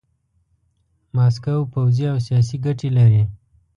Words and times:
ماسکو 1.15 1.55
پوځي 1.73 2.05
او 2.13 2.17
سیاسي 2.27 2.57
ګټې 2.65 2.89
لري. 2.97 3.23